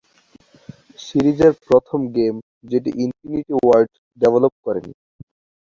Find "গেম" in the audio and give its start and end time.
2.15-2.35